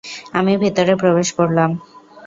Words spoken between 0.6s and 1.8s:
ভিতরে প্রবেশ করলাম।